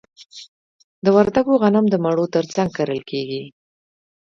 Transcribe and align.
د 1.03 1.05
وردګو 1.15 1.53
غنم 1.63 1.85
د 1.89 1.95
مڼو 2.03 2.25
ترڅنګ 2.35 2.69
کرل 2.77 2.99
کیږي. 3.09 3.43